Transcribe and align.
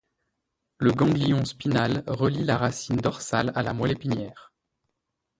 Le 0.79 0.91
ganglion 0.93 1.45
spinal 1.45 2.03
relie 2.07 2.43
la 2.43 2.57
racine 2.57 2.95
dorsale 2.95 3.51
à 3.53 3.61
la 3.61 3.71
moelle 3.75 3.91
épinière. 3.91 4.51